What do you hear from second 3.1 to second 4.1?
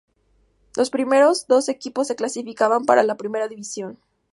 primera división.